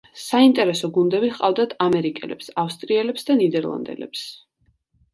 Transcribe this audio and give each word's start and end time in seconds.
საინტერესო 0.19 0.89
გუნდები 0.95 1.29
ჰყავდათ 1.35 1.77
ამერიკელებს, 1.87 2.51
ავსტრიელებს 2.65 3.31
და 3.31 3.39
ნიდერლანდელებს. 3.45 4.29